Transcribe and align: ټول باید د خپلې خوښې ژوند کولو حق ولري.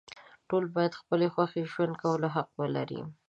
ټول 0.49 0.63
باید 0.75 0.91
د 0.95 0.99
خپلې 1.01 1.27
خوښې 1.33 1.61
ژوند 1.71 1.93
کولو 2.01 2.27
حق 2.35 2.49
ولري. 2.61 3.01